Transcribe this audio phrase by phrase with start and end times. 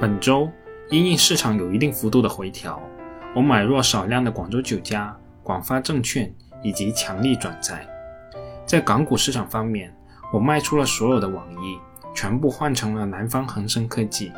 [0.00, 0.50] 本周
[0.88, 2.80] 因应市场有一定幅度的回调，
[3.36, 7.86] 我买入了少量的广州酒家、广发证券以及强力转债。
[8.64, 9.94] 在港股市场方面，
[10.32, 11.78] 我卖出了所有的网易，
[12.14, 14.32] 全部换成了南方恒生科技。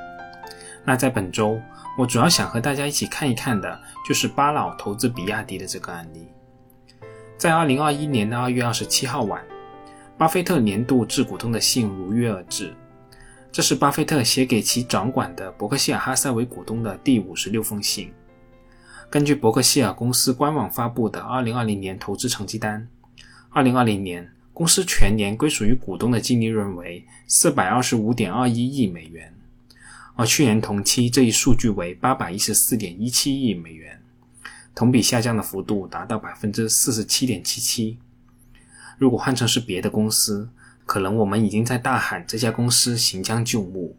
[0.84, 1.60] 那在本周，
[1.96, 6.26] 我主要想和大家一起看一看的就是巴老投资比亚迪的这个案例。
[7.38, 9.40] 在二零二一年的二月二十七号晚，
[10.18, 12.74] 巴菲特年度致股东的信如约而至。
[13.52, 18.10] 这是巴菲特写给其掌管的伯克希尔哈撒韦股东的第五十六封信。
[19.10, 22.88] 根据伯克希尔公司官网发布的二零二零年投资成绩单，
[23.50, 29.34] 二零二零年公司全年归属于股东的净利润为四百二十五点二一亿美元，
[30.16, 34.00] 而去年同期这一数据为八百一十四点一七亿美元，
[34.74, 37.98] 同比下降的幅度达到百分之四十七点七七。
[38.96, 40.48] 如果换成是别的公司，
[40.92, 43.96] 可能我们已经在大喊这家公司行将就木，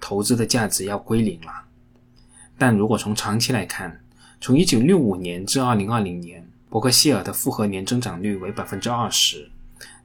[0.00, 1.64] 投资的价值要归零了。
[2.56, 4.00] 但如果从长期来看，
[4.40, 9.50] 从1965年至2020年，伯克希尔的复合年增长率为百分之二十，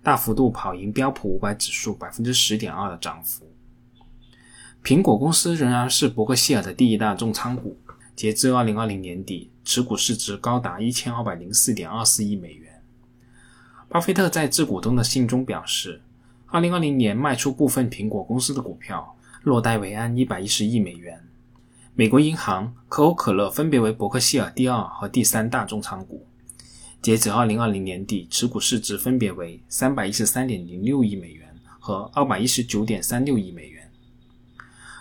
[0.01, 3.45] 大幅度跑赢标普五百指数百分之十点二的涨幅。
[4.83, 7.77] 苹果公司仍然是伯克希尔的第一大重仓股，
[8.15, 12.81] 截至2020年底，持股市值高达1204.24亿美元。
[13.87, 16.01] 巴菲特在致股东的信中表示。
[16.51, 21.17] 二零二零年卖出部分苹果公司的股票，落袋为安一百一十亿美元。
[21.95, 26.27] 美国银行、可口可乐分别为伯克希尔第二和第三大重仓股。
[27.01, 33.89] 截止二零二零年底，持股市值分别为三百一十三点零六亿美元和二百一十九点三六亿美元。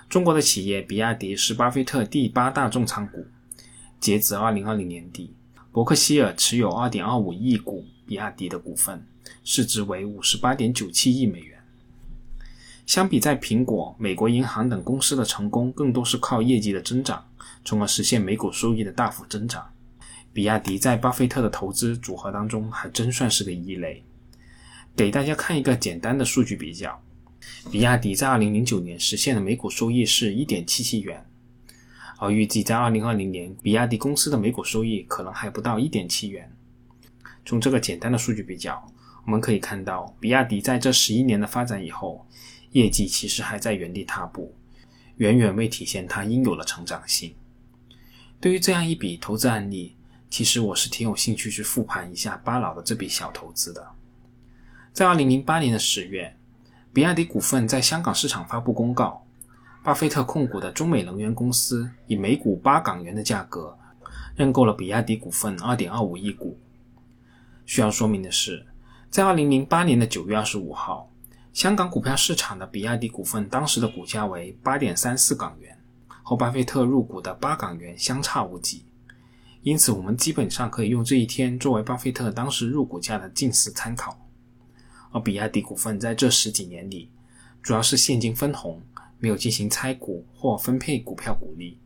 [0.09, 3.27] 中国的企业比亚迪是巴菲特第八大重仓股。
[3.99, 5.35] 截止二零二零年底，
[5.73, 9.05] 伯克希尔持有二点二五亿股比亚迪的股份。
[9.45, 11.59] 市值为五十八点九七亿美元。
[12.87, 17.25] 相比在苹果、美国银行等公司的成功，更多是靠业绩的增长，
[17.65, 19.71] 从而实现每股收益的大幅增长。
[20.33, 24.03] 比亚迪在巴菲特的投资组合当中，还真算是个异类。
[24.97, 27.01] 给大家看一个简单的数据比较：
[27.71, 31.25] 比亚迪在二零零九年实现的每股收益是一点七七元，
[32.19, 36.53] 而预计在二零二零年，比亚迪公司的每股收益可能还不到一点七元。
[37.45, 38.85] 从这个简单的数据比较。
[39.31, 42.27] 我们可以看到，比亚迪在这十一年的发展以后，
[42.73, 44.53] 业绩其实还在原地踏步，
[45.19, 47.33] 远远未体现它应有的成长性。
[48.41, 49.95] 对于这样一笔投资案例，
[50.29, 53.87] 其实我是挺有兴趣去复盘一下巴老的这笔小投资的。
[54.93, 56.37] 在二零零八年的十月，
[56.93, 59.25] 比亚迪股份在香港市场发布公告，
[59.85, 63.79] 巴菲特控股的中美能源公司以每股八港元的价格
[64.35, 66.59] 认购了比亚迪股份二点二五亿股。
[67.65, 68.67] 需要说明的是。
[69.11, 71.11] 在二零零八年的九月二十五号，
[71.53, 75.77] 香港股票市场的比亚迪股份当时的股价为八点三四港元，
[76.23, 78.85] 和巴菲特入股的八港元相差无几。
[79.63, 84.17] 因此，我们基本上可以用这一天作为巴菲特当时入股价的近似参考。
[85.11, 87.11] 而比亚迪股份在这十几年里，
[87.61, 88.81] 主要是现金分红，
[89.19, 91.77] 没有进行拆股或分配股票股利。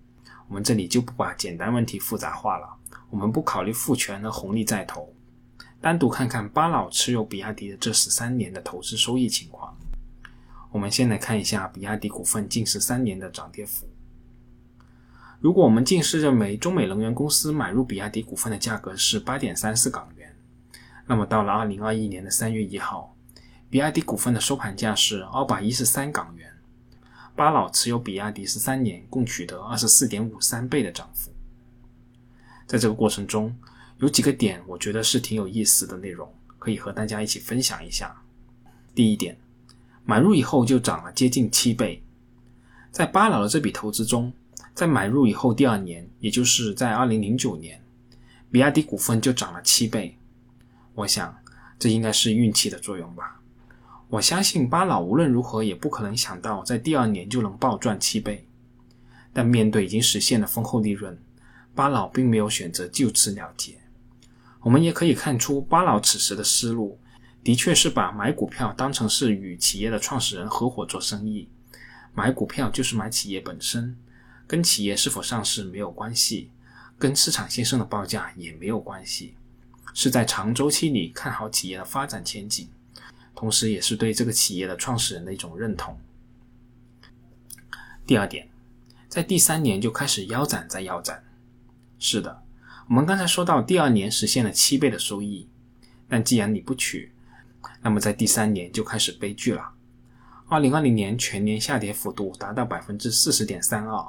[0.47, 2.69] 我们这里就不把简单问题复杂化了，
[3.09, 5.11] 我们不考虑复权和红利在投。
[5.84, 9.77] 单独看看巴老持有比亚迪的这十三年的投资收益情况。
[10.71, 13.87] 我们先来看一下比亚迪股份近十三年的涨跌幅。
[15.41, 20.34] 如果我们近视认为中美能源公司买入比亚迪股份的价格是八点三四港元，
[21.06, 23.15] 那么到了二零二一年的三月一号，
[23.69, 26.50] 比亚迪股份的收盘价是二百一十三港元。
[27.37, 31.31] 巴老持有比亚迪十三年，共取得二十四点五三倍的涨幅。
[32.67, 33.55] 在这个过程中，
[34.04, 38.15] 有几个点，我觉得是挺有意思的内容，可以和大家一起分享一下。
[38.94, 39.34] 第一点，
[40.04, 42.03] 买入以后就涨了接近七倍。
[42.91, 44.31] 在巴老的这笔投资中，
[44.75, 47.82] 在买入以后第二年，也就是在二零零九年，
[48.50, 50.14] 比亚迪股份就涨了七倍。
[50.93, 51.34] 我想，
[51.78, 53.40] 这应该是运气的作用吧。
[54.11, 58.46] 我相信巴老无论如何也不可能想到在第二年就能暴赚七倍。
[59.32, 61.19] 但面对已经实现的丰厚利润，
[61.75, 63.75] 巴老并没有选择就此了结。
[64.64, 66.99] 我们也可以看出，巴老此时的思路
[67.43, 71.46] 的确是把买股票当成是与企业的创始人合伙做生意，
[72.14, 73.94] 买股票就是买企业本身，
[74.46, 76.50] 跟企业是否上市没有关系，
[76.99, 79.34] 跟市场先生的报价也没有关系，
[79.93, 82.67] 是在长周期里看好企业的发展前景，
[83.34, 86.00] 同时也是对这个企业的创始人的一种认同。
[88.06, 88.49] 第二点，
[89.10, 91.22] 在第三年就开始腰斩再腰斩，
[91.99, 92.44] 是的。
[92.86, 95.48] 我们刚才说到，第二年实现了七倍的收益，
[96.06, 97.12] 但既然你不取，
[97.81, 99.70] 那么在第三年就开始悲剧了。
[100.48, 104.06] 二零二零年全年下跌幅度达到百分之四十点三二，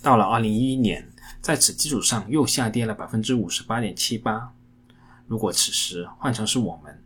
[0.00, 1.10] 到了二零一一年，
[1.40, 4.52] 在此基础上又下跌了百分之五十八点七八。
[5.26, 7.02] 如果此时换成是我们，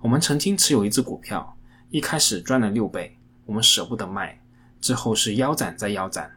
[0.00, 1.56] 我们曾经持有一只股票，
[1.90, 3.16] 一开始赚了六倍，
[3.46, 4.40] 我们舍不得卖，
[4.80, 6.28] 之后是腰斩再腰斩，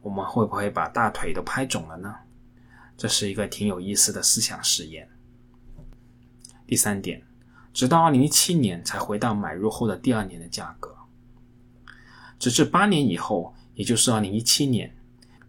[0.00, 2.12] 我们会不会把大腿都拍肿了呢？
[3.02, 5.08] 这是一个挺有意思的思想实验。
[6.68, 7.20] 第三点。
[7.72, 10.94] 直到二零一七年才回到买入后的第二年的价格，
[12.38, 14.94] 直至八年以后，也就是二零一七年，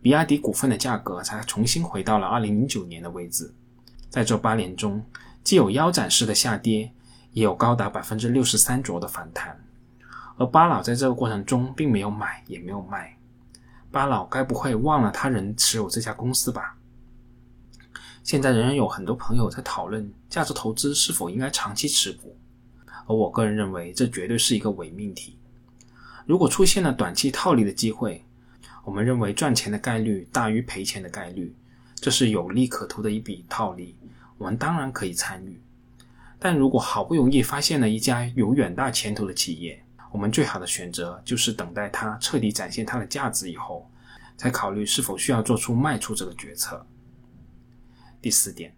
[0.02, 3.54] 比亚迪股份的价格才重新回到了二零零九年的位置。
[4.10, 5.06] 在这八年中，
[5.44, 6.92] 既有腰斩式的下跌，
[7.34, 9.64] 也有高达百分之六十三左右的反弹。
[10.38, 13.16] 而巴老在这个过程中并没有买，也没有卖。
[13.92, 16.78] 巴老该不会忘了他人持有这家公司吧？
[18.24, 22.36] 现在仍然有很多朋友在讨论价值投资是否应该长期持股，
[23.06, 25.38] 而我个人认为这绝对是一个伪命题。
[26.26, 28.24] 如果出现了短期套利的机会，
[28.86, 31.54] 我们认为赚钱的概率大于赔钱的概率，
[31.96, 33.94] 这是有利可图的一笔套利，
[34.38, 35.60] 我们当然可以参与。
[36.40, 39.84] 但如果好不容易发现了一家有远大前途的企业，
[40.14, 43.90] 我们最好的选择就是等待它彻底展现它的价值以后，
[44.38, 46.86] 才考虑是否需要做出卖出这个决策。
[48.24, 48.74] 第四点，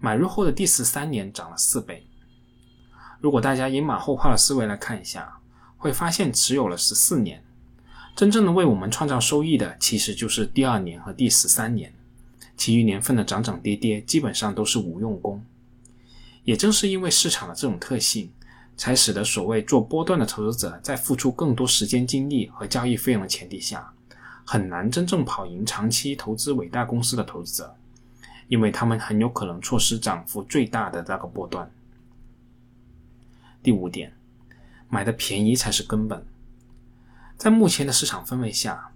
[0.00, 2.06] 买入后的第十三年涨了四倍。
[3.20, 5.36] 如果大家以马后炮的思维来看一下，
[5.76, 7.44] 会发现持有了十四年，
[8.16, 11.92] 真正的为我们创造收益的其实就是第二年和第十三年，
[12.56, 15.44] 其余年份的涨涨跌跌基本上都是无用功。
[16.44, 18.32] 也正是因为市场的这种特性，
[18.78, 23.92] 才使得所谓做波段的投资者在付出更多时间精力和交易费用的前提下，
[24.42, 27.76] 很难真正跑赢长期投资伟大公司的投资者。
[28.48, 31.70] 因为他们很有可能错失涨幅最大的那个波段。
[33.62, 34.12] 第五点，
[34.88, 36.24] 买的便宜才是根本。
[37.36, 38.92] 在目前的市场氛围下，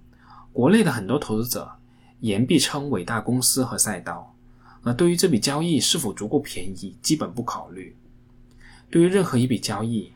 [0.52, 1.72] 国内的很多投资者
[2.20, 4.34] 言必称伟大公司和赛道，
[4.82, 7.96] 而对于这笔交易是否足够便宜，基本不考虑。
[8.90, 10.12] 对于任何一笔交易，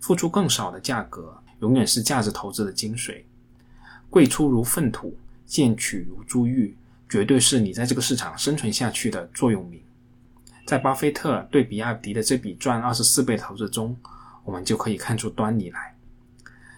[0.00, 3.22] 付出更少的价格，永远是价值投资的精髓。
[4.10, 5.16] 贵出如粪土，
[5.46, 6.76] 贱取如珠玉。
[7.08, 9.80] 绝对是你在这个市场生存下去的座右铭。
[10.66, 13.96] 在巴菲特对比亚迪的这笔赚二十四倍投资中，
[14.44, 15.94] 我们就可以看出端倪来。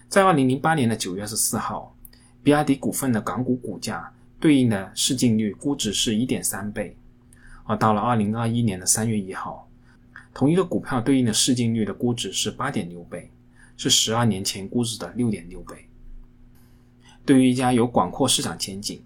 [0.08, 1.96] 在二零零八年的九月二十四号，
[2.42, 6.96] 比亚迪股份的港股股价对应的市净率估值是一点三倍，
[7.64, 9.68] 而到了二零二一年的三月一号，
[10.34, 13.30] 同一个股票对应的市净率的估值是八点六倍，
[13.76, 15.88] 是十二年前估值的六点六倍。
[17.24, 19.02] 对于一家有广阔市场前景，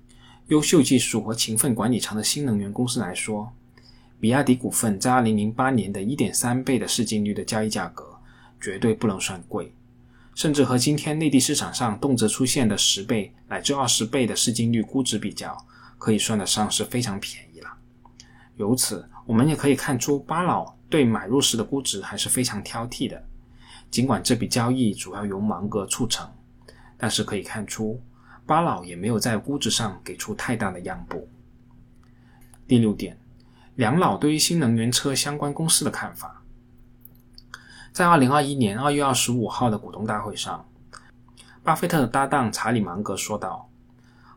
[0.50, 3.52] 优秀技术和勤奋管理层的新能源公司来说，
[4.19, 8.19] 比亚迪股份在2008年的1.3倍的市净率的交易价格，
[8.61, 9.73] 绝对不能算贵，
[10.35, 15.56] 甚至和今天内地市场上动辄出现的十倍乃至二十倍的市净率估值比较，
[15.97, 17.69] 可以算得上是非常便宜了。
[18.56, 23.25] 由此，我们也可以看出巴老对买入时的估值还是非常挑剔的。
[23.88, 26.29] 尽管这笔交易主要由芒格促成，
[26.99, 28.03] 但是可以看出。
[28.50, 31.29] 巴老也没有在估值上给出太大的让步。
[32.67, 33.17] 第六点，
[33.76, 36.43] 梁老对于新能源车相关公司的看法。
[37.93, 40.67] 在二零二一年二月二十五号的股东大会上，
[41.63, 43.70] 巴菲特的搭档查理芒格说道：“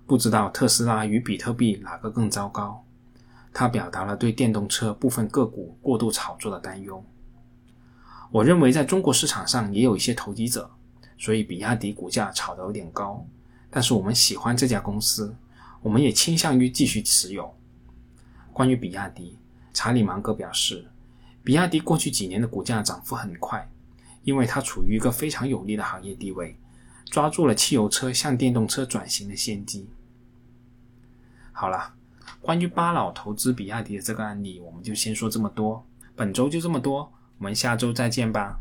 [0.06, 2.86] 不知道特斯拉与比特币哪个更糟糕。”
[3.52, 7.04] 他表达了对电动车部分个股过度炒作的担忧。
[8.30, 10.70] 我认为在中国市场上也有一些投机者，
[11.18, 13.26] 所以比亚迪股价炒得有点高。
[13.74, 15.36] 但是我们喜欢这家公司，
[15.82, 17.52] 我们也倾向于继续持有。
[18.54, 19.36] 关于比亚迪，
[19.74, 20.86] 查理芒格表示，
[21.44, 23.68] 比亚迪过去几年的股价涨幅很快，
[24.24, 26.56] 因为它处于一个非常有利的行业地位，
[27.06, 29.90] 抓住了汽油车向电动车转型的先机。
[31.52, 31.96] 好了，
[32.42, 35.84] 关于巴老投资比亚迪的这个案例，我们就先说这么多。
[36.16, 38.60] 本周就这么多，我们下周再见吧。